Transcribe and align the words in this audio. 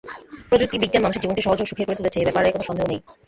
প্রযুক্তি 0.49 0.75
বিজ্ঞান 0.83 1.03
মানুষের 1.03 1.21
জীবনকে 1.23 1.45
সহজ 1.45 1.59
ও 1.63 1.69
সুখের 1.69 1.85
করে 1.87 1.99
তুলেছে 1.99 2.21
এব্যাপারে 2.21 2.53
কোনো 2.53 2.67
সন্দেহ 2.69 2.85
নেই। 2.91 2.99